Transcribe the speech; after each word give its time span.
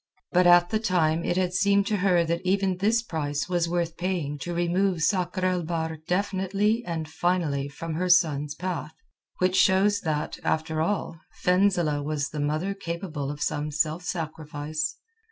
But 0.31 0.47
at 0.47 0.71
the 0.71 0.79
time 0.79 1.23
it 1.23 1.37
had 1.37 1.53
seemed 1.53 1.85
to 1.85 1.97
her 1.97 2.25
that 2.25 2.41
even 2.43 2.77
this 2.77 3.03
price 3.03 3.47
was 3.47 3.69
worth 3.69 3.97
paying 3.97 4.39
to 4.39 4.51
remove 4.51 5.03
Sakr 5.03 5.45
el 5.45 5.61
Bahr 5.61 5.97
definitely 6.07 6.83
and 6.87 7.07
finally 7.07 7.67
from 7.69 7.93
her 7.93 8.09
son's 8.09 8.55
path—which 8.55 9.55
shows 9.55 9.99
that, 10.01 10.39
after 10.43 10.81
all, 10.81 11.19
Fenzileh 11.45 12.31
the 12.31 12.39
mother 12.39 12.69
was 12.69 12.79
capable 12.83 13.29
of 13.29 13.43
some 13.43 13.69
self 13.69 14.01
sacrifice. 14.03 14.97